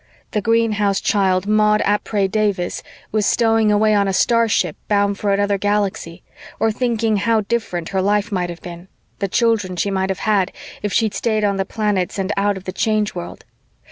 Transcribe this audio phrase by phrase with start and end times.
[0.31, 5.31] The greenhouse child Maud ap Ares Davies was stowing away on a starship bound for
[5.31, 6.23] another galaxy,
[6.59, 8.87] or thinking how different her life might have been,
[9.19, 10.51] the children she might have had,
[10.81, 13.45] if she'd stayed on the planets and out of the Change World.